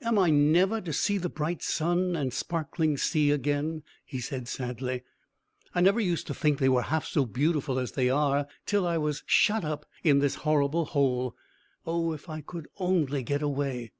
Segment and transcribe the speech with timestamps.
[0.00, 4.48] "Am I never to see the bright sun and the sparkling sea again?" he said
[4.48, 5.02] sadly.
[5.74, 8.96] "I never used to think they were half so beautiful as they are, till I
[8.96, 11.36] was shut up in this horrible hole.
[11.84, 13.92] Oh, if I could only get away!"